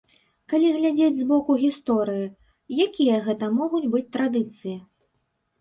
Калі 0.53 0.71
глядзець 0.77 1.17
з 1.17 1.27
боку 1.31 1.57
гісторыі, 1.63 2.25
якія 2.87 3.21
гэта 3.29 3.51
могуць 3.59 3.87
быць 3.93 4.05
традыцыі? 4.17 4.75